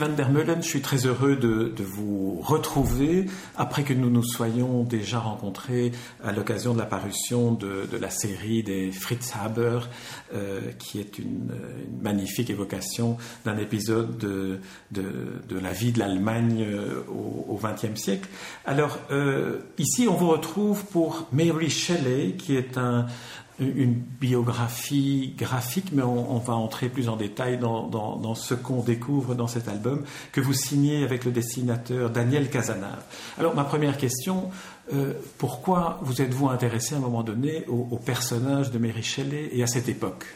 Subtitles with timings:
[0.00, 3.26] Van der Meulen, je suis très heureux de, vous retrouver
[3.58, 5.92] après que nous nous soyons déjà rencontrés
[6.24, 9.80] à l'occasion de la parution de, la série des Fritz Haber,
[10.32, 11.50] euh, qui est une,
[12.00, 14.60] magnifique évocation d'un épisode de,
[14.90, 18.30] de, la vie de l'Allemagne euh, au XXe siècle.
[18.64, 18.98] Alors,
[19.76, 23.04] ici, on vous retrouve pour Mary Shelley, qui est un,
[23.60, 29.46] une biographie graphique, mais on, va entrer plus en détail dans, ce qu'on découvre dans
[29.46, 33.02] cet album que vous signez avec le dessinateur Daniel Casanave.
[33.38, 34.50] Alors ma première question,
[34.92, 39.62] euh, pourquoi vous êtes-vous intéressé à un moment donné au, personnage de Mary Shelley et
[39.62, 40.26] à cette époque?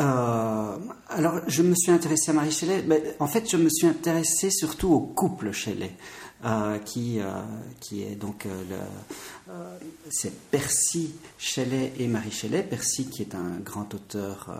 [0.00, 0.76] Euh,
[1.08, 2.84] alors, je me suis intéressé à Mary Shelley.
[2.86, 5.92] Mais en fait, je me suis intéressé surtout au couple Shelley.
[6.44, 7.40] Euh, qui, euh,
[7.80, 8.46] qui est donc
[10.10, 12.62] c'est Percy Shelley et Marie Shelley.
[12.62, 14.54] Percy qui est un grand auteur,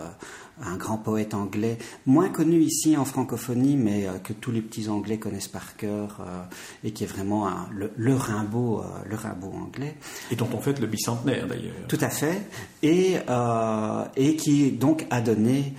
[0.62, 5.18] un grand poète anglais, moins connu ici en francophonie, mais que tous les petits anglais
[5.18, 6.24] connaissent par cœur
[6.84, 9.96] et qui est vraiment le, le, Rimbaud, le Rimbaud anglais.
[10.30, 11.74] Et dont on fête le bicentenaire d'ailleurs.
[11.88, 12.42] Tout à fait.
[12.82, 13.16] Et,
[14.16, 15.74] et qui donc a donné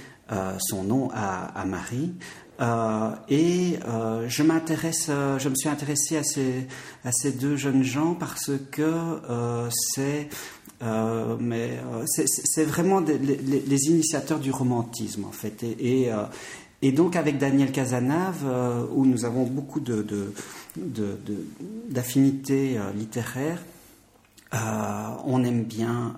[0.59, 2.13] son nom à, à Marie.
[2.61, 6.67] Euh, et euh, je m'intéresse, euh, je me suis intéressé à ces,
[7.03, 8.93] à ces deux jeunes gens parce que
[9.93, 10.29] c'est
[10.81, 15.63] mais c'est vraiment les, initiateurs du romantisme en fait.
[15.63, 16.09] Et,
[16.81, 18.45] et, donc avec Daniel Casanave,
[18.93, 20.05] où nous avons beaucoup de,
[21.89, 23.63] d'affinités littéraires,
[24.51, 26.15] on aime bien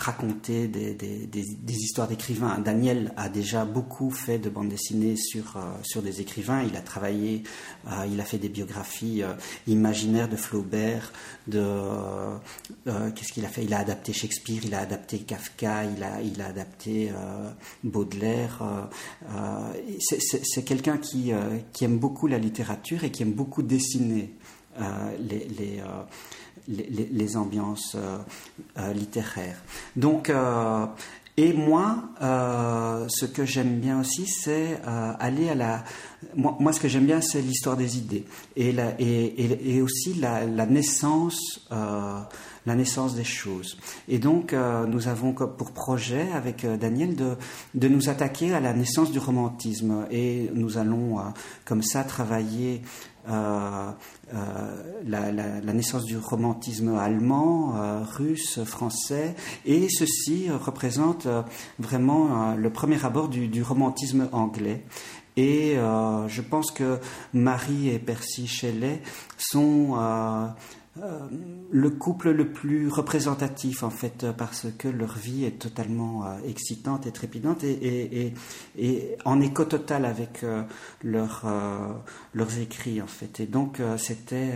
[0.00, 2.58] raconter des, des, histoires d'écrivains.
[2.58, 6.62] Daniel a déjà beaucoup fait de bandes dessinées sur, euh, sur des écrivains.
[6.62, 7.42] Il a travaillé,
[7.88, 9.32] euh, il a fait des biographies euh,
[9.66, 11.12] imaginaires de Flaubert,
[11.46, 11.64] de
[13.14, 13.64] qu'est-ce qu'il a fait?
[13.64, 17.10] Il a adapté Shakespeare, il a adapté Kafka, il a, il a adapté
[17.82, 18.88] Baudelaire.
[20.00, 21.32] C'est quelqu'un qui,
[21.72, 24.34] qui aime beaucoup la littérature et qui aime beaucoup dessiner
[25.18, 25.82] les
[26.68, 28.18] les, ambiances euh,
[28.78, 29.62] euh, littéraires.
[29.96, 30.86] Donc, euh,
[31.36, 35.84] et moi, ce que j'aime bien aussi, c'est aller à la.
[36.34, 38.24] Moi, ce que j'aime bien, c'est l'histoire des idées
[38.56, 43.78] et, aussi la, la naissance la naissance des choses.
[44.08, 47.36] Et donc, nous avons pour projet, avec Daniel, de,
[47.76, 50.08] de, nous attaquer à la naissance du romantisme.
[50.10, 51.18] Et nous allons,
[51.64, 52.82] comme ça, travailler
[53.28, 53.90] euh,
[54.34, 59.34] euh, la, naissance du romantisme allemand, euh, russe, français,
[59.64, 61.26] et ceci représente
[61.78, 64.84] vraiment le premier abord du, romantisme anglais.
[65.36, 66.98] Et je pense que
[67.32, 69.00] Marie et Percy Shelley
[69.36, 69.96] sont
[71.70, 77.06] le couple le plus représentatif en fait parce que leur vie est totalement euh, excitante
[77.06, 78.32] et trépidante et,
[79.24, 80.62] en écho total avec euh,
[81.02, 81.44] leur,
[82.34, 84.54] leurs écrits en fait et donc c'était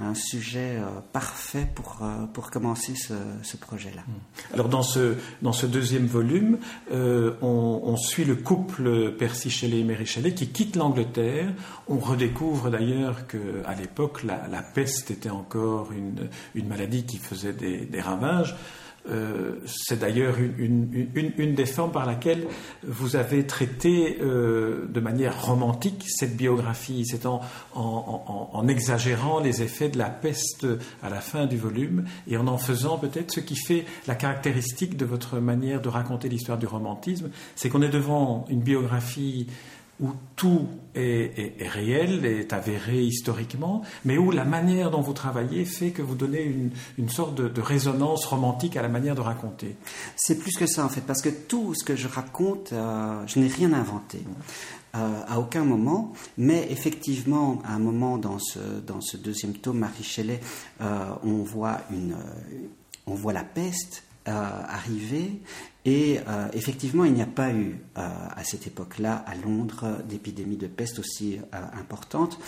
[0.00, 0.78] un sujet
[1.12, 2.02] parfait pour,
[2.32, 4.02] pour commencer ce, projet là.
[4.06, 4.54] Hmm.
[4.54, 6.58] Alors dans ce, dans ce deuxième volume
[6.92, 11.52] on, suit le couple Percy Shelley et Mary Shelley qui quitte l'Angleterre
[11.88, 18.00] on redécouvre d'ailleurs qu'à l'époque la, la peste était encore une, maladie qui faisait des,
[18.00, 18.56] ravages.
[19.10, 22.46] Euh, c'est d'ailleurs une, des formes par laquelle
[22.82, 27.04] vous avez traité euh, de manière romantique cette biographie.
[27.04, 30.66] C'est en, exagérant les effets de la peste
[31.02, 34.96] à la fin du volume et en en faisant peut-être ce qui fait la caractéristique
[34.96, 39.48] de votre manière de raconter l'histoire du romantisme, c'est qu'on est devant une biographie
[40.00, 45.90] où tout est, réel, est avéré historiquement, mais où la manière dont vous travaillez fait
[45.90, 49.76] que vous donnez une, sorte de, résonance romantique à la manière de raconter.
[50.16, 53.38] C'est plus que ça en fait, parce que tout ce que je raconte, euh, je
[53.38, 54.22] n'ai rien inventé.
[54.94, 60.40] Euh, à aucun moment, mais effectivement, à un moment dans ce, deuxième tome, Marie Shelley,
[60.80, 65.42] euh, on voit la peste arriver
[65.84, 70.56] et euh, effectivement, il n'y a pas eu euh, à cette époque-là à Londres d'épidémie
[70.56, 72.38] de peste aussi euh, importante.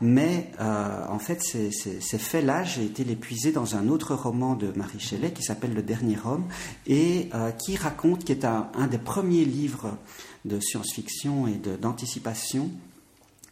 [0.00, 4.72] mais en fait, ces, ces faits-là, j'ai été les puiser dans un autre roman de
[4.76, 6.44] Marie Shelley qui s'appelle Le Dernier Homme
[6.86, 9.96] et qui raconte, qui est un, un des premiers livres
[10.44, 12.70] de science-fiction et d'anticipation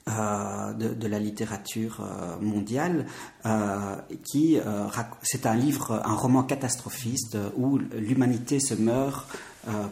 [0.09, 3.07] euh, de, la littérature euh, mondiale,
[3.45, 4.57] euh, qui
[5.23, 9.27] c'est un livre, un roman catastrophiste où l'humanité se meurt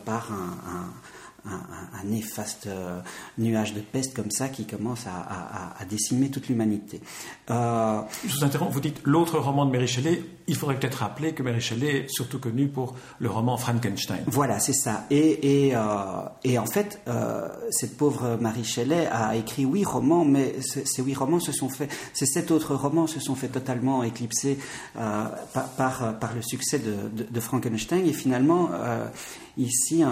[0.05, 0.87] par un,
[2.05, 2.69] néfaste
[3.39, 7.01] nuage de peste comme ça qui commence à, décimer toute l'humanité.
[7.49, 11.43] Je vous interromps, vous dites l'autre roman de Mary Shelley, il faudrait peut-être rappeler que
[11.43, 14.25] Mary Shelley est surtout connue pour le roman Frankenstein.
[14.27, 15.07] Voilà, c'est ça.
[15.11, 15.75] Et, et,
[16.45, 17.01] et, en fait,
[17.71, 21.89] cette pauvre Mary Shelley a écrit huit romans, mais ces huit romans se sont fait,
[22.13, 24.59] ces sept autres romans se sont fait totalement éclipser
[24.95, 28.07] par, par, le succès de, de, Frankenstein.
[28.07, 28.71] Et finalement,
[29.57, 30.03] ici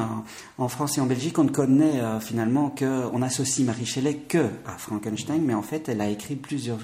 [0.58, 4.14] en, France et en Belgique, on ne connaît euh, finalement que, on associe Marie Shelley
[4.28, 6.78] que à Frankenstein, mais en fait, elle a écrit plusieurs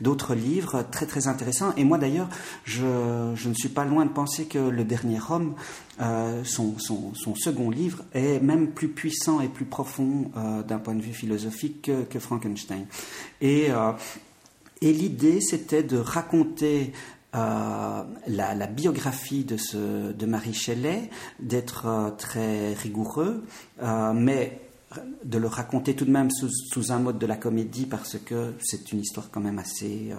[0.00, 1.72] d'autres livres très très intéressants.
[1.76, 2.28] Et moi d'ailleurs,
[2.64, 5.54] je, ne suis pas loin de penser que le dernier homme,
[6.00, 6.76] euh, son,
[7.34, 11.90] second livre, est même plus puissant et plus profond euh, d'un point de vue philosophique
[12.10, 12.86] que, Frankenstein.
[13.40, 13.68] Et
[14.80, 16.92] et l'idée, c'était de raconter
[17.34, 21.10] euh, la, biographie de, ce, de Marie Shelley,
[21.40, 23.44] d'être euh, très rigoureux,
[23.82, 24.62] euh, mais
[25.22, 28.90] de le raconter tout de même sous, un mode de la comédie parce que c'est
[28.92, 30.14] une histoire quand même assez,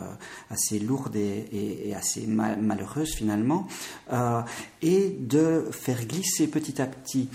[0.52, 3.66] assez lourde et, assez malheureuse finalement,
[4.84, 7.30] et de faire glisser petit à petit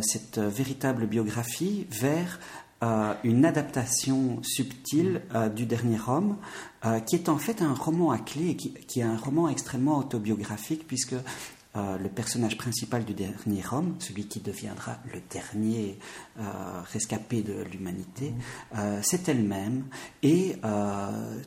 [0.00, 2.40] cette véritable biographie vers
[3.24, 5.22] une adaptation subtile
[5.54, 6.36] du dernier homme,
[6.86, 9.98] euh, qui est en fait un roman à clé, qui, qui est un roman extrêmement
[9.98, 15.98] autobiographique, puisque euh, le personnage principal du dernier homme, celui qui deviendra le dernier
[16.38, 16.42] euh,
[16.90, 18.32] rescapé de l'humanité,
[19.02, 19.84] c'est elle-même
[20.22, 20.56] et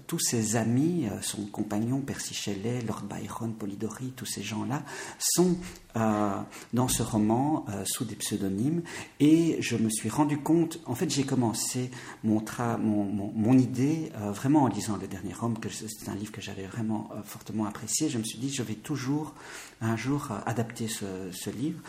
[0.06, 4.84] tous ses amis, son compagnon Percy Shelley, Lord Byron, Polidori, tous ces gens-là
[5.18, 5.58] sont
[5.96, 6.42] euh,
[6.74, 8.82] dans ce roman euh, sous des pseudonymes
[9.20, 11.92] et je me suis rendu compte, en fait j'ai commencé
[12.24, 12.44] mon,
[12.80, 16.42] mon, mon, idée euh, vraiment en lisant Le Dernier Homme, que c'est un livre que
[16.42, 19.36] j'avais vraiment fortement apprécié, je me suis dit je vais toujours
[19.82, 21.80] un jour adapter ce, ce livre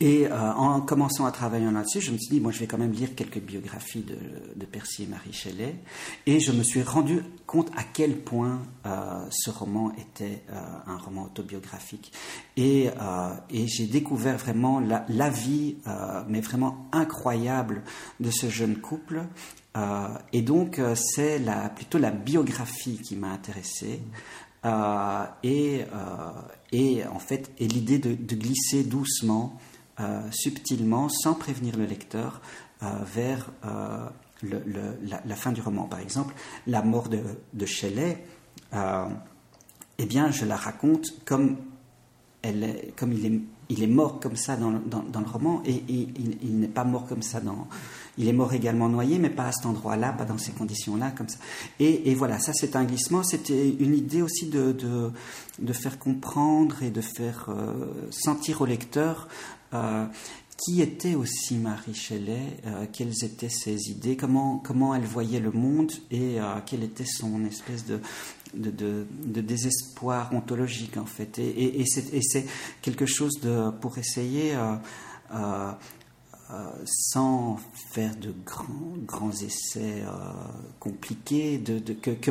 [0.00, 2.78] et euh, en commençant à travailler là-dessus, je me suis dit, moi, je vais quand
[2.78, 5.76] même lire quelques biographies de, Percy et Marie Shelley.
[6.26, 10.96] Et je me suis rendu compte à quel point euh, ce roman était euh, un
[10.96, 12.12] roman autobiographique.
[12.56, 12.90] Et,
[13.50, 15.76] j'ai découvert vraiment la, vie,
[16.28, 17.82] mais vraiment incroyable,
[18.20, 19.22] de ce jeune couple.
[20.32, 24.00] et donc, c'est la, plutôt la biographie qui m'a intéressé.
[25.42, 29.58] et, en fait, et l'idée de, glisser doucement
[30.30, 32.40] subtilement, sans prévenir le lecteur,
[32.84, 34.08] euh, vers euh,
[34.42, 35.84] la, fin du roman.
[35.84, 36.34] Par exemple,
[36.66, 37.20] la mort de,
[37.52, 38.22] de Shelley,
[38.72, 41.56] eh bien, je la raconte comme,
[42.42, 46.58] elle comme il, est, il est mort comme ça dans, dans, le roman, et, il,
[46.58, 47.66] n'est pas mort comme ça dans...
[48.18, 51.28] Il est mort également noyé, mais pas à cet endroit-là, pas dans ces conditions-là, comme
[51.28, 51.38] ça.
[51.80, 53.22] Et, voilà, ça c'est un glissement.
[53.22, 54.76] C'était une idée aussi de,
[55.58, 57.48] de, faire comprendre et de faire
[58.10, 59.28] sentir au lecteur
[59.74, 60.06] euh,
[60.56, 65.50] qui était aussi Marie Shelley, euh, quelles étaient ses idées, comment, comment elle voyait le
[65.50, 67.98] monde et euh, quelle était son espèce de,
[68.54, 71.40] de, désespoir ontologique en fait.
[71.40, 72.46] Et, c'est
[72.82, 74.54] quelque chose de, pour essayer,
[76.84, 77.58] sans
[77.90, 80.04] faire de grands, grands essais
[80.78, 82.30] compliqués, de, que,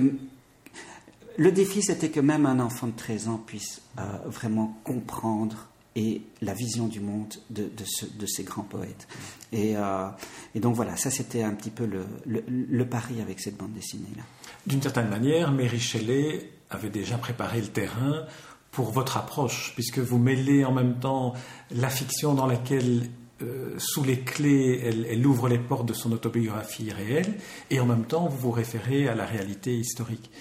[1.38, 3.82] le défi c'était que même un enfant de 13 ans puisse
[4.28, 9.08] vraiment comprendre et la vision du monde de, de, ces grands poètes.
[9.52, 10.08] Et, euh,
[10.56, 14.24] et, donc voilà, ça c'était un petit peu le, le, pari avec cette bande dessinée-là.
[14.66, 18.26] D'une certaine manière, Mary Shelley avait déjà préparé le terrain
[18.72, 21.34] pour votre approche, puisque vous mêlez en même temps
[21.72, 23.04] la fiction dans laquelle
[23.44, 27.34] euh, sous les clés, elle, ouvre les portes de son autobiographie réelle,
[27.70, 30.32] et en même temps, vous vous référez à la réalité historique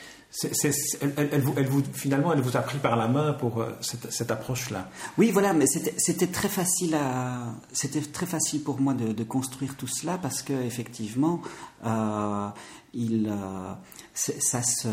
[0.42, 4.88] elle, vous, finalement, elle vous a pris par la main pour euh, cette, approche-là.
[5.18, 6.96] Oui, voilà, mais c'était très facile
[7.72, 11.40] c'était très facile pour moi de, construire tout cela parce que effectivement,
[11.84, 12.48] euh,
[12.96, 13.74] euh,
[14.14, 14.88] ça se,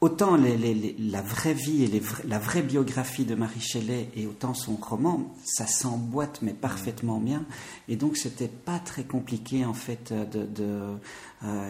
[0.00, 5.34] autant la vraie vie et la vraie biographie de Marie Shelley et autant son roman,
[5.44, 7.44] ça s'emboîte mais parfaitement bien.
[7.88, 10.98] Et donc c'était pas très compliqué en fait de,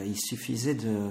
[0.05, 1.11] il suffisait de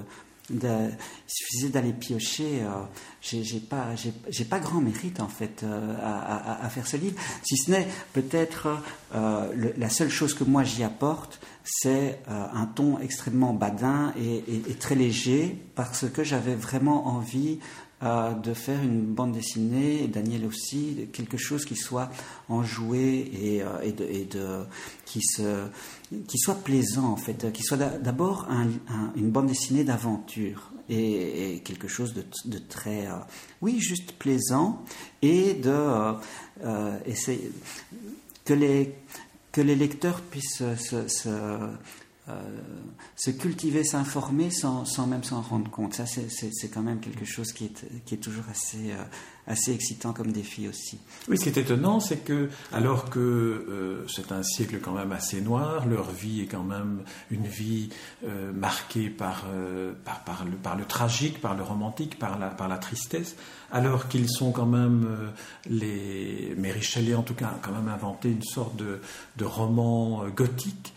[0.50, 2.62] il suffisait d'aller piocher.
[2.62, 2.82] Euh,
[3.20, 3.88] j'ai pas,
[4.28, 8.68] j'ai pas grand mérite en fait euh, à, faire ce livre, si ce n'est peut-être
[9.14, 14.94] euh, la seule chose que moi j'y apporte, c'est un ton extrêmement badin et, très
[14.94, 17.58] léger, parce que j'avais vraiment envie
[18.02, 22.10] de faire une bande dessinée, Daniel aussi, quelque chose qui soit
[22.48, 23.30] enjoué
[23.82, 24.64] et, de, et de,
[25.06, 28.48] qui, soit plaisant en fait, qui soit d'abord
[29.16, 33.08] une bande dessinée d'aventure et, quelque chose de, très,
[33.62, 34.84] oui, juste plaisant
[35.22, 35.72] et de
[36.64, 36.98] euh,
[38.44, 38.94] que les,
[39.52, 41.28] que les lecteurs puissent se, se,
[43.30, 45.94] cultiver, s'informer sans, sans, même s'en rendre compte.
[45.94, 48.92] Ça, c'est quand même quelque chose qui est, qui est toujours assez,
[49.46, 50.98] assez excitant comme défi aussi.
[51.28, 55.12] Oui, ce qui est étonnant, c'est que, alors que euh, c'est un siècle quand même
[55.12, 57.90] assez noir, leur vie est quand même une vie
[58.26, 60.44] euh, marquée par, euh, par,
[60.76, 63.36] le, tragique, par le romantique, par la, tristesse,
[63.70, 65.06] alors qu'ils sont quand même
[65.68, 66.54] les.
[66.58, 70.92] Mary Shelley, en tout cas, a quand même inventé une sorte de roman gothique.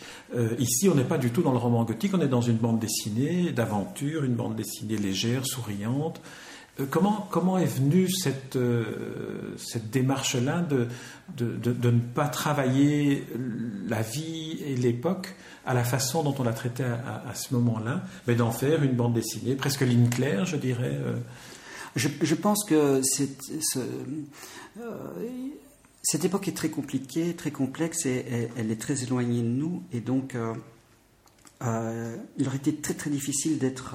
[0.57, 2.79] ici, on n'est pas du tout dans le roman gothique, on est dans une bande
[2.79, 6.21] dessinée d'aventure, une bande dessinée légère, souriante.
[6.79, 10.87] Euh, comment, comment est venue cette, euh, cette démarche-là de,
[11.37, 13.25] de, ne pas travailler
[13.87, 18.35] la vie et l'époque à la façon dont on l'a traité à, ce moment-là, mais
[18.35, 21.15] d'en faire une bande dessinée, presque ligne claire, je dirais euh?
[21.95, 23.01] je, pense que
[26.01, 29.99] cette époque est très compliquée, très complexe, et elle, est très éloignée de nous, et
[29.99, 30.35] donc
[31.61, 33.93] il aurait été très très difficile d'être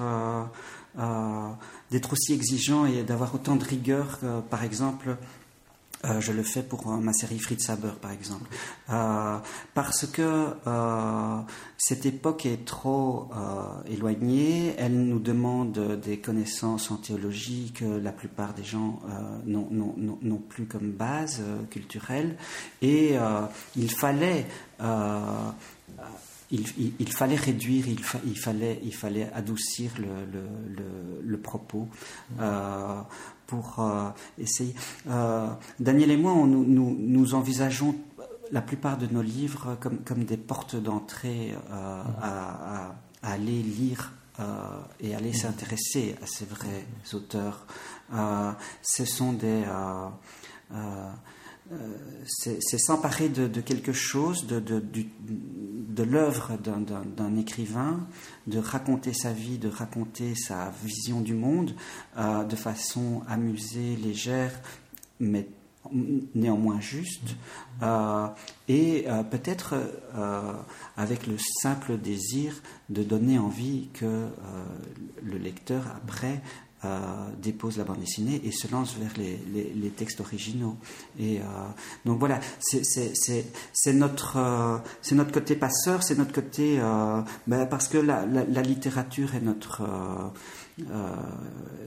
[1.91, 5.17] d'être aussi exigeant et d'avoir autant de rigueur, par exemple,
[6.05, 8.49] euh, je le fais pour euh, ma série Fritz Haber, par exemple.
[8.89, 9.37] Euh,
[9.73, 10.47] parce que
[11.77, 13.29] cette époque est trop
[13.87, 18.99] éloignée, elle nous demande des connaissances en théologie que la plupart des gens
[19.45, 22.37] n'ont plus comme base culturelle,
[22.81, 23.15] et
[23.75, 24.45] il fallait
[26.51, 31.87] il, fallait réduire, il, il, fallait, il fallait adoucir le, propos
[32.39, 33.01] euh,
[33.47, 34.73] pour euh, essayer.
[35.09, 35.49] Euh,
[35.79, 37.95] Daniel et moi, nous, envisageons
[38.51, 44.13] la plupart de nos livres comme, comme des portes d'entrée à, aller lire
[44.99, 47.65] et aller s'intéresser à ces vrais auteurs.
[48.83, 49.63] ce sont des
[52.25, 58.07] c'est s'emparer de, quelque chose, de, l'œuvre d'un écrivain,
[58.47, 61.73] de raconter sa vie, de raconter sa vision du monde
[62.17, 64.51] euh, de façon amusée, légère,
[65.19, 65.47] mais
[66.33, 67.35] néanmoins juste,
[67.83, 68.27] euh,
[68.67, 69.75] et peut-être
[70.97, 72.53] avec le simple désir
[72.89, 74.27] de donner envie que
[75.21, 76.41] le lecteur, après,
[76.85, 76.97] euh,
[77.41, 80.75] dépose la bande dessinée et se lance vers les, textes originaux.
[81.19, 81.43] Et euh,
[82.05, 84.77] donc voilà, c'est notre, euh,
[85.11, 86.79] notre côté passeur, c'est notre côté.
[87.47, 88.25] Ben, parce que la,
[88.61, 89.83] littérature est notre.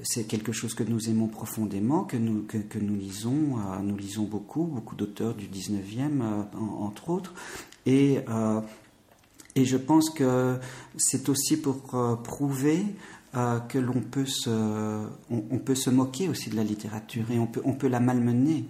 [0.02, 3.58] c'est quelque chose que nous aimons profondément, que nous, que, nous lisons.
[3.82, 6.22] nous lisons beaucoup, beaucoup d'auteurs du 19e,
[6.80, 7.34] entre autres.
[7.86, 8.18] Et,
[9.54, 10.58] et je pense que
[10.96, 11.82] c'est aussi pour
[12.22, 12.84] prouver
[13.38, 14.50] euh, que l'on peut se,
[15.30, 18.64] on, peut se moquer aussi de la littérature et on peut, on peut la malmener.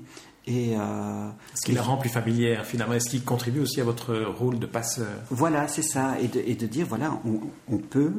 [0.47, 4.15] Et euh, ce qui la rend plus familière finalement Est-ce qu'il contribue aussi à votre
[4.17, 6.19] rôle de passeur Voilà, c'est ça.
[6.21, 7.41] Et de, et de, dire, voilà, on,
[7.73, 8.13] on peut,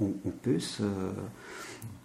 [0.00, 0.82] on, peut se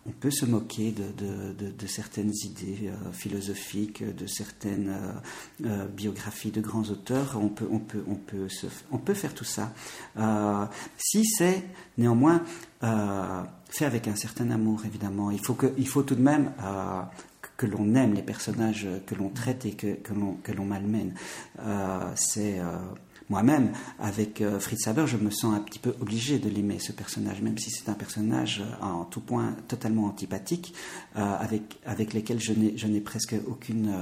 [0.06, 6.60] on peut se moquer de, certaines idées euh, philosophiques, de certaines euh, euh, biographies de
[6.62, 7.38] grands auteurs.
[7.42, 8.48] On peut, on peut, on peut,
[8.92, 9.74] on peut faire tout ça.
[10.98, 11.64] si c'est
[11.98, 12.44] néanmoins
[13.70, 15.32] fait avec un certain amour, évidemment.
[15.32, 16.52] Il faut, que, il faut tout de même
[17.58, 21.14] que l'on aime les personnages que l'on traite et que, que l'on malmène.
[22.16, 22.60] c'est
[23.30, 26.92] moi-même, avec euh, Fritz Haber, je me sens un petit peu obligé de l'aimer, ce
[26.92, 30.74] personnage, même si c'est un personnage euh, en tout point totalement antipathique,
[31.16, 33.94] euh, avec, avec lesquels je n'ai presque aucune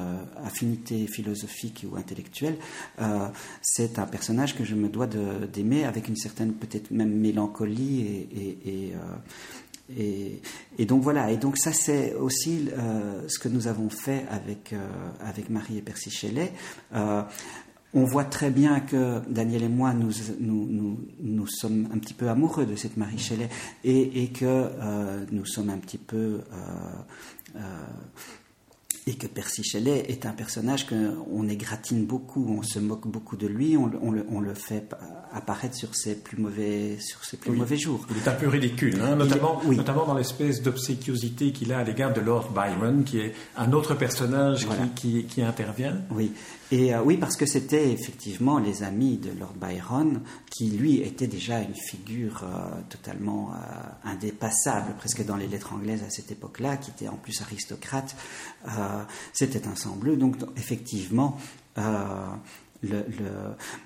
[0.43, 2.57] affinité philosophique ou intellectuelle.
[3.61, 8.57] c'est un personnage que je me dois d'aimer avec une certaine, peut-être même mélancolie et,
[8.65, 8.93] et
[10.77, 12.69] et, donc voilà, et donc ça c'est aussi
[13.27, 14.73] ce que nous avons fait avec,
[15.19, 16.53] avec Marie et Percy Shelley.
[17.93, 22.29] On voit très bien que Daniel et moi, nous, nous, nous, sommes un petit peu
[22.29, 23.49] amoureux de cette Marie Shelley
[23.83, 26.39] et, et que euh, nous sommes un petit peu euh,
[27.57, 27.59] euh,
[29.07, 33.47] et que Percy Shelley est un personnage qu'on égratine beaucoup, on se moque beaucoup de
[33.47, 34.93] lui, on, le, fait
[35.33, 38.05] apparaître sur ses plus mauvais, sur ses plus mauvais jours.
[38.11, 42.13] Il est un peu ridicule, hein, notamment, notamment dans l'espèce d'obséquiosité qu'il a à l'égard
[42.13, 45.99] de Lord Byron, qui est un autre personnage qui, qui, intervient.
[46.11, 46.31] Oui,
[46.71, 51.27] et euh, oui, parce que c'était effectivement les amis de Lord Byron, qui lui était
[51.27, 53.57] déjà une figure euh, totalement euh,
[54.05, 58.15] indépassable, presque dans les lettres anglaises à cette époque-là, qui était en plus aristocrate.
[59.33, 61.37] c'était un sang bleu, donc effectivement,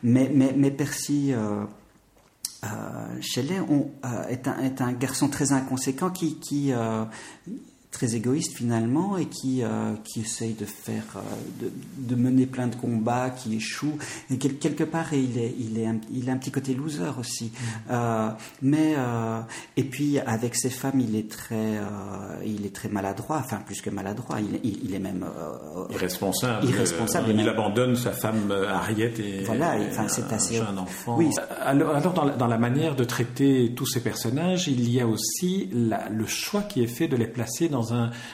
[0.03, 1.33] mais, Percy.
[3.21, 3.59] Shelley
[4.29, 4.47] est,
[4.81, 6.71] un, garçon très inconséquent qui
[7.95, 9.63] très égoïste finalement et qui,
[10.03, 11.03] qui essaye de faire,
[11.61, 13.97] de, de, mener plein de combats, qui échoue.
[14.29, 17.51] Et quelque part, il est, il est, un, il a un petit côté loser aussi.
[17.89, 17.93] Mm.
[18.61, 18.95] mais
[19.77, 21.79] et puis avec ses femmes, il est très,
[22.45, 23.41] il est très maladroit.
[23.43, 25.25] Enfin, plus que maladroit, il, il, est même
[25.89, 26.67] irresponsable.
[26.67, 27.31] irresponsable.
[27.31, 30.59] il abandonne sa femme Harriet et, voilà, enfin, c'est assez...
[30.59, 31.17] un enfant.
[31.17, 31.29] Oui.
[31.61, 35.07] Alors, alors dans, la, dans, la, manière de traiter tous ces personnages, il y a
[35.07, 37.84] aussi la, le choix qui est fait de les placer dans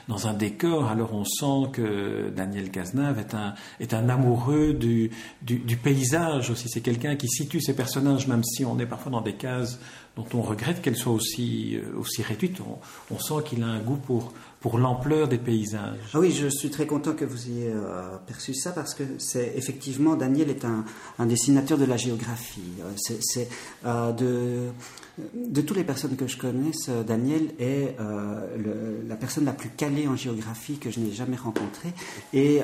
[0.08, 0.88] dans un décor.
[0.88, 6.70] Alors on sent que Daniel Cazenave est un, est un amoureux du, du, paysage aussi.
[6.70, 9.79] C'est quelqu'un qui situe ses personnages, même si on est parfois dans des cases
[10.15, 12.60] dont on regrette qu'elles soient aussi, euh, aussi réduites.
[13.10, 15.98] On sent qu'il a un goût pour, pour l'ampleur des paysages.
[16.13, 19.53] Ah oui, je suis très content que vous ayez euh, perçu ça parce que c'est
[19.56, 20.86] effectivement Daniel est un,
[21.25, 22.62] dessinateur de la géographie.
[22.80, 23.50] Euh, c'est
[23.86, 24.68] euh, de
[25.36, 27.98] de toutes les personnes que je connaisse, Daniel est
[29.08, 31.94] la personne la plus calée en géographie que je n'ai jamais rencontrée.
[32.34, 32.62] Et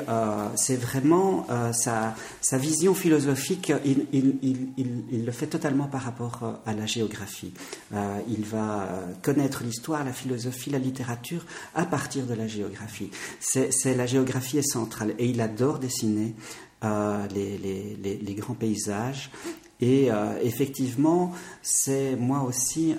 [0.56, 6.62] c'est vraiment sa, sa, vision philosophique, il, il, il, il, le fait totalement par rapport
[6.66, 7.54] à la géographie.
[7.92, 8.88] il va
[9.22, 11.46] connaître l'histoire, la philosophie, la littérature
[11.88, 13.10] partir de la géographie.
[13.40, 15.16] C'est la géographie est centrale.
[15.18, 16.36] Et il adore dessiner.
[16.84, 19.32] les, les, grands paysages.
[19.80, 22.96] Et euh, effectivement, c'est moi aussi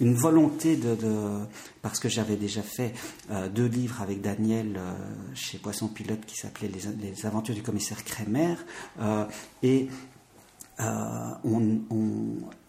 [0.00, 0.96] une volonté de,
[1.82, 2.92] parce que j'avais déjà fait
[3.30, 4.92] euh, deux livres avec Daniel euh,
[5.34, 8.56] chez Poisson Pilote qui s'appelait les, Aventures du commissaire Kremer,
[9.62, 9.88] et
[10.78, 11.80] on,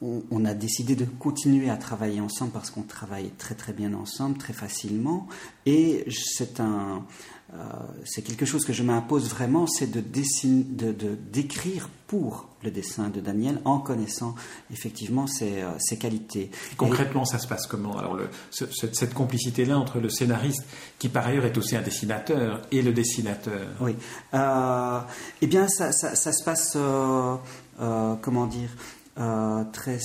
[0.01, 4.37] on, a décidé de continuer à travailler ensemble parce qu'on travaille très très bien ensemble,
[4.37, 5.27] très facilement,
[5.65, 7.05] et c'est un
[7.53, 7.57] euh,
[8.05, 13.19] c'est quelque chose que je m'impose vraiment, c'est de, de, d'écrire pour le dessin de
[13.19, 14.35] Daniel en connaissant
[14.71, 16.49] effectivement ses, euh, ses qualités.
[16.75, 17.97] Concrètement, ça se passe comment?
[17.97, 20.65] Alors, le, cette, complicité-là entre le scénariste,
[20.97, 23.67] qui par ailleurs est aussi un dessinateur, et le dessinateur?
[23.79, 23.95] Oui.
[24.33, 24.99] Euh,
[25.41, 27.35] eh bien, ça, ça, ça se passe, euh,
[27.79, 28.69] euh comment dire
[29.17, 29.97] euh, très,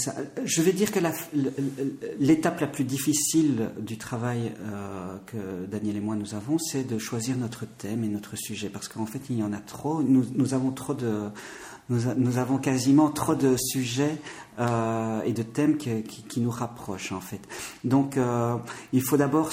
[0.44, 1.00] je vais dire que
[2.20, 6.96] l'étape la, plus difficile du travail euh, que Daniel et moi nous avons, c'est de
[6.96, 10.00] choisir notre thème et notre sujet, parce qu'en fait il y en a trop.
[10.00, 11.24] Nous, nous avons trop de,
[11.90, 14.16] nous, nous, avons quasiment trop de sujets
[14.58, 17.40] euh, et de thèmes qui, qui, qui, nous rapprochent en fait.
[17.84, 18.56] Donc euh,
[18.92, 19.52] il faut d'abord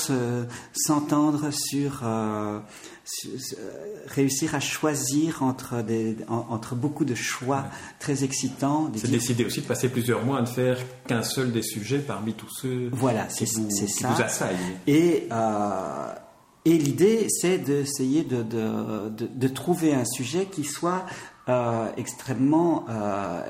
[0.73, 2.59] s'entendre sur euh,
[4.07, 7.65] réussir à choisir entre, des, entre beaucoup de choix
[7.99, 8.91] très excitants.
[8.95, 12.33] C'est décider aussi de passer plusieurs mois à ne faire qu'un seul des sujets parmi
[12.33, 14.09] tous ceux voilà, qui, vous, qui ça.
[14.09, 14.55] vous assaillent.
[14.87, 15.27] Et,
[16.65, 21.05] et l'idée, c'est d'essayer de, de, de, de, trouver un sujet qui soit
[21.49, 23.41] euh, extrêmement euh,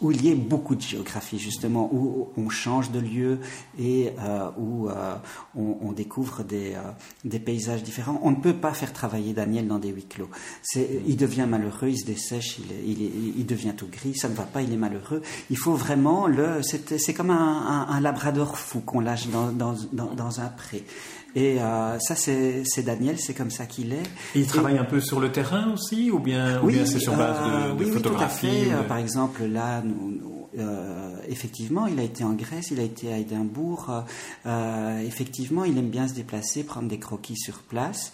[0.00, 3.40] où il y ait beaucoup de géographie justement où on change de lieu
[3.78, 5.14] et euh, où euh,
[5.54, 6.80] on, découvre des, euh,
[7.24, 8.18] des, paysages différents.
[8.22, 10.28] On ne peut pas faire travailler Daniel dans des huis clos.
[10.74, 14.72] Il devient malheureux, il se dessèche, il, devient tout gris, ça ne va pas, il
[14.72, 15.22] est malheureux.
[15.50, 16.60] Il faut vraiment le.
[16.62, 20.84] C'est comme un, labrador fou qu'on lâche dans un pré.
[21.34, 24.02] Et euh, ça, c'est Daniel, c'est comme ça qu'il est.
[24.34, 27.38] il travaille un peu sur le terrain aussi, ou bien, oui, bien c'est sur base
[27.38, 28.88] de, euh, de oui, photographie oui, tout à fait.
[28.88, 33.18] Par exemple, là, nous, euh, effectivement, il a été en Grèce, il a été à
[33.18, 34.04] Édimbourg.
[34.46, 38.12] Euh, effectivement, il aime bien se déplacer, prendre des croquis sur place.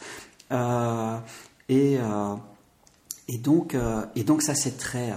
[0.53, 1.19] Euh,
[1.69, 1.99] et,
[3.29, 3.77] et, donc,
[4.15, 5.13] et donc, ça, c'est très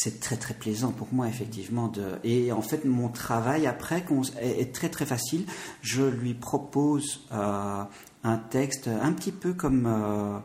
[0.00, 4.04] c'est très très plaisant pour moi effectivement de et en fait mon travail après
[4.40, 5.44] est très très facile.
[5.82, 7.82] Je lui propose euh,
[8.22, 10.38] un texte un petit peu comme euh,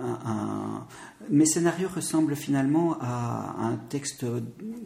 [0.00, 0.86] un,
[1.28, 4.24] mes scénarios ressemblent finalement à un texte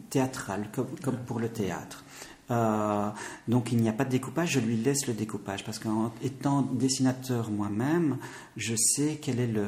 [0.09, 2.03] théâtral comme, comme pour le théâtre.
[2.51, 3.09] Euh,
[3.47, 6.63] donc il n'y a pas de découpage, je lui laisse le découpage parce qu'en étant
[6.63, 8.17] dessinateur moi-même,
[8.57, 9.67] je sais quel est le,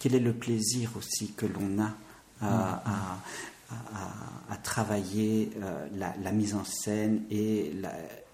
[0.00, 1.94] quel est le plaisir aussi que l'on a
[2.40, 3.18] à,
[3.70, 7.72] à, travailler euh, la, mise en scène et,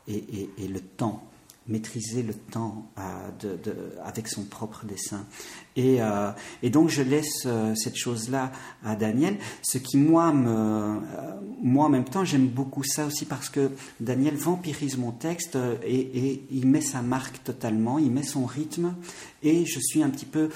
[0.09, 1.29] le temps,
[1.66, 3.62] maîtriser le temps euh,
[4.05, 5.24] avec son propre dessin.
[5.77, 6.31] Et, euh,
[6.64, 8.53] donc je laisse euh, cette chose-là
[8.85, 10.33] à Daniel, ce qui moi
[11.62, 16.42] moi en même temps j'aime beaucoup ça aussi parce que Daniel vampirise mon texte et,
[16.50, 18.94] il met sa marque totalement, il met son rythme
[19.42, 20.50] et je suis un petit peu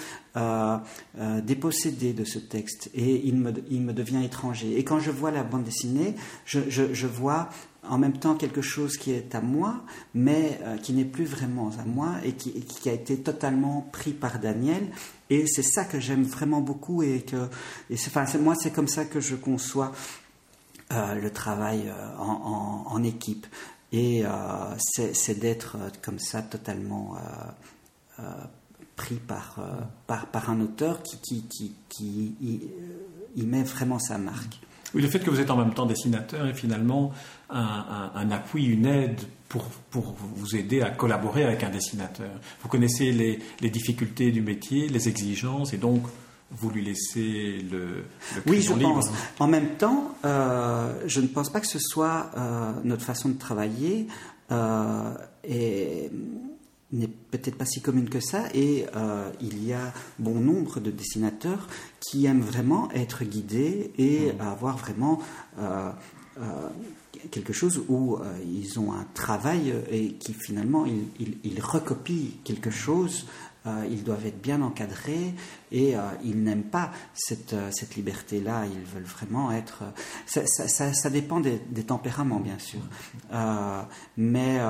[1.42, 4.78] dépossédé de ce texte et il me, il me devient étranger.
[4.78, 7.48] Et quand je vois la bande dessinée, je, je vois
[7.88, 9.82] en même temps quelque chose qui est à moi,
[10.14, 14.38] mais euh, qui n'est plus vraiment à moi et qui, a été totalement pris par
[14.38, 14.88] Daniel.
[15.30, 17.48] Et c'est ça que j'aime vraiment beaucoup et que,
[17.92, 19.92] enfin, moi, c'est comme ça que je conçois
[20.92, 23.46] euh, le travail euh, en, équipe.
[23.92, 24.22] Et
[24.78, 27.16] c'est d'être comme ça totalement
[28.96, 29.58] pris par,
[30.50, 31.46] un auteur qui
[33.34, 34.60] y, met vraiment sa marque.
[34.94, 37.12] Oui, le fait que vous êtes en même temps dessinateur est finalement
[37.50, 42.30] un, un, appui, une aide pour, pour, vous aider à collaborer avec un dessinateur.
[42.62, 46.02] Vous connaissez les, les, difficultés du métier, les exigences, et donc
[46.50, 48.04] vous lui laissez le,
[48.36, 49.10] le Oui, je pense.
[49.38, 53.38] En même temps, euh, je ne pense pas que ce soit euh, notre façon de
[53.38, 54.06] travailler.
[54.50, 56.10] Euh, et
[56.92, 60.90] n'est peut-être pas si commune que ça et euh, il y a bon nombre de
[60.90, 61.68] dessinateurs
[62.00, 64.40] qui aiment vraiment être guidés et mmh.
[64.40, 65.20] avoir vraiment
[65.58, 65.90] euh,
[66.40, 66.68] euh,
[67.30, 73.26] quelque chose où ils ont un travail et qui finalement ils, recopient quelque chose
[73.90, 75.34] ils doivent être bien encadrés
[75.72, 78.64] et ils n'aiment pas cette, cette liberté-là.
[78.66, 79.82] Ils veulent vraiment être.
[80.26, 82.80] Ça, ça, ça, dépend des, des, tempéraments, bien sûr.
[84.16, 84.60] mais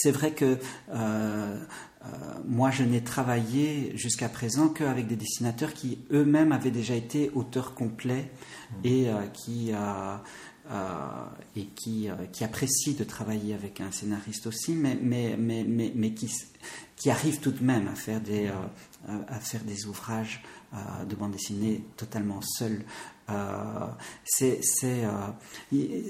[0.00, 0.56] c'est vrai que euh,
[0.90, 2.06] euh,
[2.46, 7.74] moi, je n'ai travaillé jusqu'à présent qu'avec des dessinateurs qui eux-mêmes avaient déjà été auteurs
[7.74, 8.30] complets
[8.84, 9.72] et euh, qui
[11.56, 16.12] et qui, qui apprécient de travailler avec un scénariste aussi, mais, mais, mais, mais, mais
[16.12, 16.30] qui,
[16.94, 18.50] qui arrivent tout de même à faire des,
[19.08, 20.42] à faire des ouvrages
[21.08, 22.84] de bande dessinée totalement seuls.
[23.30, 23.86] Euh,
[24.24, 25.10] c'est euh,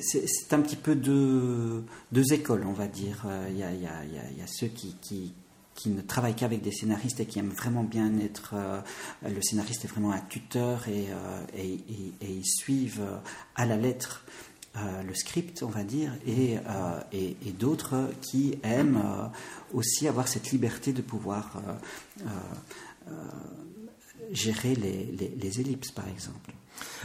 [0.01, 3.25] c'est un petit peu deux, deux écoles, on va dire.
[3.27, 5.35] Euh, il y a, y, a, y a, ceux qui, qui,
[5.75, 8.55] qui ne travaillent qu'avec des scénaristes et qui aiment vraiment bien être.
[9.25, 11.07] le scénariste est vraiment un tuteur et,
[11.57, 11.81] et,
[12.21, 13.07] ils suivent
[13.57, 14.25] à la lettre
[14.77, 16.59] le script, on va dire, et,
[17.13, 19.31] et d'autres qui aiment
[19.73, 21.63] aussi avoir cette liberté de pouvoir
[24.33, 26.53] gérer les, les, ellipses, par exemple.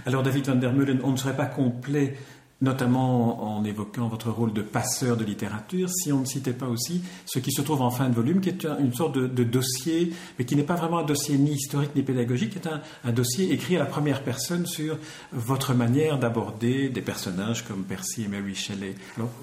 [0.06, 2.16] Alors David van der Meulen, on ne serait pas complet
[2.64, 7.02] notamment en évoquant votre rôle de passeur de littérature, si on ne citait pas aussi
[7.26, 10.46] ce qui se trouve en fin de volume, qui est une sorte de, dossier, mais
[10.46, 12.70] qui n'est pas vraiment un dossier ni historique ni pédagogique, qui est
[13.04, 14.98] un, dossier écrit à la première personne sur
[15.34, 18.96] votre manière d'aborder des personnages comme Percy et Mary Shelley.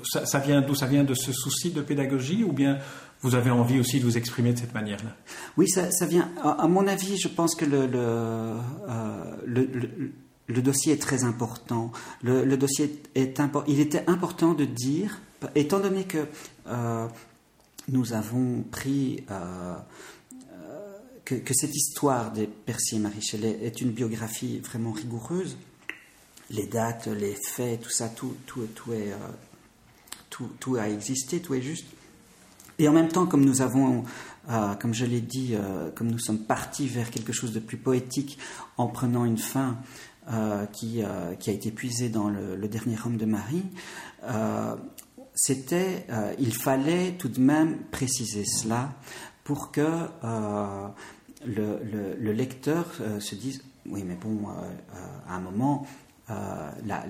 [0.03, 0.75] ça, vient d'où?
[0.75, 2.79] Ça vient de ce souci de pédagogie ou bien
[3.23, 5.15] vous avez envie aussi de vous exprimer de cette manière-là
[5.57, 6.31] Oui, ça, vient.
[6.43, 9.35] À, mon avis, je pense que le, euh,
[10.49, 11.93] dossier est très important.
[12.23, 15.21] Le, dossier est il était important de dire,
[15.55, 16.27] étant donné que
[16.69, 17.07] euh,
[17.89, 19.75] nous avons pris euh,
[21.25, 25.59] que, cette histoire des Percy et Marie Shelley est une biographie vraiment rigoureuse,
[26.49, 29.13] les dates, les faits, tout ça, tout, tout, tout est,
[30.31, 31.85] tout, a existé, tout est juste.
[32.81, 34.05] Et en même temps, comme nous avons,
[34.81, 35.55] comme je l'ai dit,
[35.95, 38.39] comme nous sommes partis vers quelque chose de plus poétique
[38.79, 39.77] en prenant une fin
[40.33, 43.65] euh, qui, euh, a été puisé dans le, dernier homme de Marie,
[44.25, 44.77] euh,
[45.35, 46.07] c'était,
[46.39, 48.93] il fallait tout de même préciser cela
[49.43, 50.07] pour que
[51.45, 51.81] le,
[52.21, 52.87] le, lecteur
[53.19, 54.41] se dise, oui mais bon,
[55.27, 55.87] à un moment,
[56.29, 57.05] la,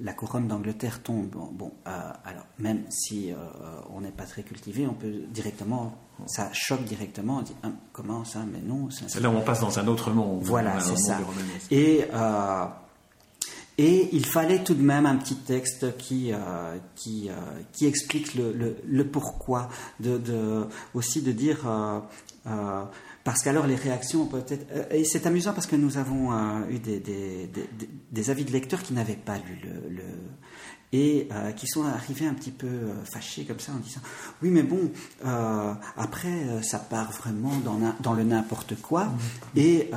[0.00, 1.30] la couronne d'Angleterre tombe.
[1.30, 3.32] Bon, alors même si
[3.94, 7.38] on n'est pas très cultivé, on peut directement ça choque directement.
[7.38, 8.88] On dit hein, comment ça Mais non.
[8.90, 10.42] C'est là où on passe dans un autre monde.
[10.42, 11.18] Voilà, c'est ça.
[11.70, 12.64] Et euh,
[13.80, 17.34] et il fallait tout de même un petit texte qui euh, qui, euh,
[17.72, 19.68] qui explique le, le, pourquoi
[20.00, 21.58] de, de, aussi de dire
[23.24, 26.32] parce qu'alors les réactions peuvent être et c'est amusant parce que nous avons
[26.68, 27.68] eu des, des, des,
[28.10, 30.02] des, avis de lecteurs qui n'avaient pas lu le
[30.92, 34.00] et euh, qui sont arrivés un petit peu euh, fâchés comme ça en disant
[34.42, 34.90] oui mais bon
[35.26, 39.18] euh, après ça part vraiment dans, dans le n'importe quoi mmh.
[39.56, 39.90] et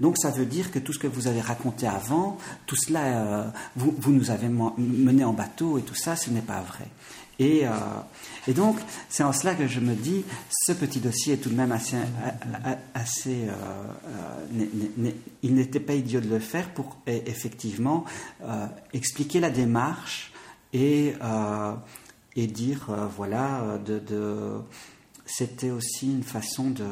[0.00, 3.94] donc ça veut dire que tout ce que vous avez raconté avant tout cela vous,
[3.98, 6.88] vous, nous avez mené en bateau et tout ça ce n'est pas vrai
[7.38, 7.70] et, euh,
[8.46, 11.54] et donc, c'est en cela que je me dis, ce petit dossier est tout de
[11.54, 11.96] même assez...
[12.94, 13.52] assez euh,
[14.54, 15.10] euh,
[15.42, 18.04] il n'était pas idiot de le faire pour e, effectivement
[18.92, 20.32] expliquer la démarche
[20.72, 21.14] et,
[22.36, 24.58] et dire, voilà, de, de
[25.24, 26.86] c'était aussi une façon de,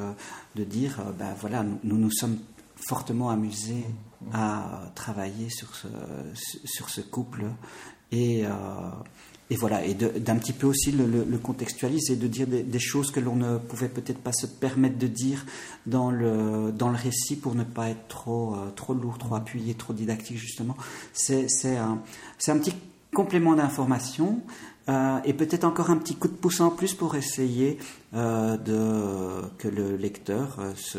[0.57, 2.39] de dire, ben voilà, nous, nous sommes
[2.77, 3.85] fortement amusés
[4.33, 5.89] à travailler sur ce,
[6.65, 7.47] sur ce couple
[8.13, 8.45] et
[9.51, 13.37] et voilà, et d'un petit peu aussi le, contextualiser, de dire des, choses que l'on
[13.37, 15.45] ne pouvait peut-être pas se permettre de dire
[15.87, 19.75] dans le, dans le récit pour ne pas être trop, euh, trop lourd, trop appuyé,
[19.75, 20.77] trop didactique, justement.
[21.13, 22.01] C'est un,
[22.49, 22.75] un petit
[23.13, 24.41] complément d'information,
[24.89, 27.79] euh, et peut-être encore un petit coup de pouce en plus pour essayer
[28.15, 30.99] euh, de, que le lecteur euh, se,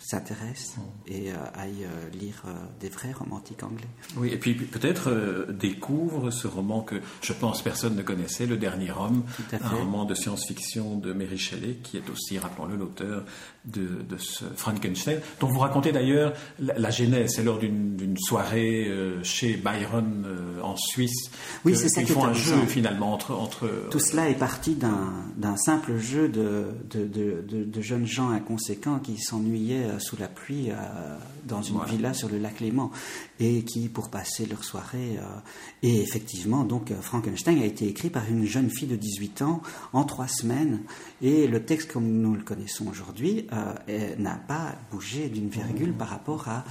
[0.00, 0.74] s'intéresse
[1.06, 2.42] et aille lire
[2.80, 3.86] des vrais romantiques anglais.
[4.16, 8.90] Oui, et puis peut-être découvre ce roman que je pense personne ne connaissait, Le Dernier
[8.90, 13.24] Homme, un roman de science-fiction de Mary Shelley, qui est aussi, rappelons-le, l'auteur
[13.64, 17.34] de, de, ce Frankenstein, dont vous racontez d'ailleurs la, genèse.
[17.36, 18.90] C'est lors d'une, soirée
[19.22, 20.26] chez Byron
[20.62, 21.30] en Suisse.
[21.64, 23.19] Oui, c'est ça qui font un jeu finalement
[23.90, 29.98] tout cela est parti d'un simple jeu de, de, jeunes gens inconséquents qui s'ennuyaient euh,
[29.98, 30.74] sous la pluie euh,
[31.44, 32.90] dans une villa sur le lac Léman
[33.38, 35.22] et qui, pour passer leur soirée, euh,
[35.82, 40.04] et effectivement, donc Frankenstein a été écrit par une jeune fille de 18 ans en
[40.04, 40.80] trois semaines
[41.22, 43.46] et le texte comme nous le connaissons aujourd'hui
[44.18, 46.64] n'a pas bougé d'une virgule par rapport à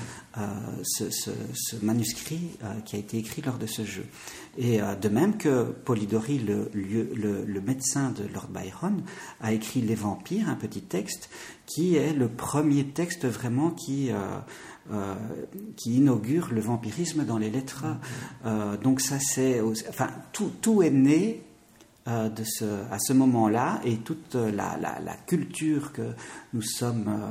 [0.83, 4.05] ce, ce, manuscrit qui a été écrit lors de ce jeu.
[4.57, 9.03] Et de même que Polidori le, médecin de Lord Byron,
[9.41, 11.29] a écrit Les Vampires, un petit texte
[11.65, 14.39] qui est le premier texte vraiment qui, euh,
[14.91, 15.15] euh,
[15.85, 17.85] inaugure le vampirisme dans les lettres.
[18.45, 21.43] Euh, donc ça c'est, enfin tout, tout, est né
[22.43, 24.77] ce, à ce moment-là et toute la,
[25.27, 26.13] culture que
[26.53, 27.21] nous sommes,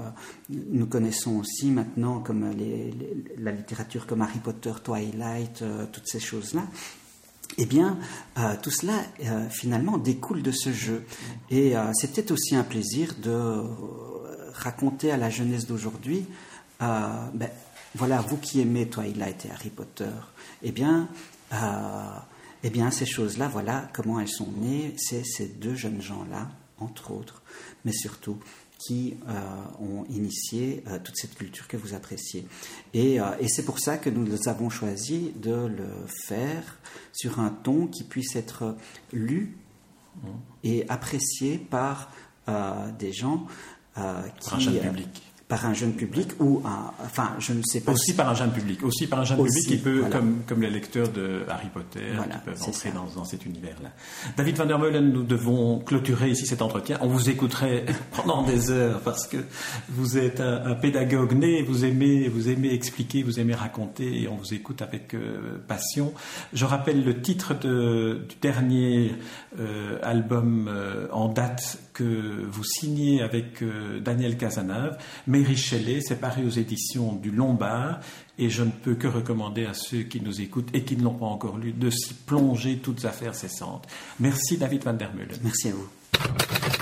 [0.49, 2.51] nous connaissons aussi maintenant comme
[3.39, 6.63] la littérature comme Harry Potter, Twilight, toutes ces choses-là
[7.57, 7.99] eh bien,
[8.39, 11.05] euh, tout cela euh, finalement découle de ce jeu.
[11.51, 13.63] Et euh, peut-être aussi un plaisir de
[14.55, 16.27] raconter à la jeunesse d'aujourd'hui,
[16.81, 17.51] ben,
[17.95, 20.11] voilà, vous qui aimez Twilight et Harry Potter,
[20.63, 21.09] eh bien,
[22.63, 24.95] eh bien ces choses-là, voilà comment elles sont nées.
[24.99, 27.43] C'est ces deux jeunes gens-là, entre autres,
[27.85, 28.39] mais surtout
[28.79, 29.35] qui euh,
[29.81, 32.47] ont initié euh, toute cette culture que vous appréciez.
[32.95, 35.89] Et, euh, et c'est pour ça que nous avons choisi de le
[36.27, 36.79] faire
[37.13, 38.77] sur un ton qui puisse être
[39.13, 39.57] lu
[40.65, 42.11] et apprécié par
[42.99, 43.47] des gens
[44.41, 44.55] qui...
[44.55, 48.15] Un jeune public par un jeune public ou un, enfin je ne sais pas aussi
[48.15, 48.83] par un jeune public.
[48.83, 52.39] Aussi par un jeune public qui peut comme comme les lecteurs de Harry Potter qui
[52.45, 53.89] peuvent entrer dans, dans, cet univers là
[54.37, 56.99] David van der Meulen nous devons clôturer ici cet entretien.
[57.01, 59.39] On vous écouterait pendant des heures parce que
[59.89, 61.63] vous êtes un, pédagogue né.
[61.63, 66.13] Vous aimez vous aimez expliquer vous aimez raconter et on vous écoute avec euh, passion.
[66.53, 69.15] Je rappelle le titre de, du dernier
[69.59, 73.65] euh, album euh, en date que vous signez avec
[74.05, 78.01] Daniel Casanave mais Mary c'est paru aux éditions du Lombard,
[78.39, 81.15] et je ne peux que recommander à ceux qui nous écoutent et qui ne l'ont
[81.15, 83.87] pas encore lu de s'y plonger toutes affaires cessantes.
[84.21, 85.39] Merci David van der Meulen.
[85.43, 86.78] Merci à vous.